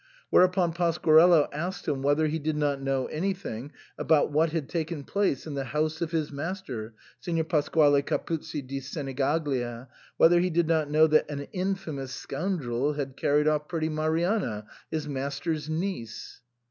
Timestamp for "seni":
8.79-9.13